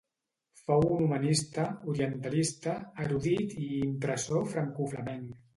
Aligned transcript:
Fou 0.61 0.85
un 0.93 1.03
humanista, 1.07 1.67
orientalista, 1.93 2.75
erudit 3.05 3.55
i 3.67 3.71
impressor 3.85 4.49
francoflamenc. 4.57 5.33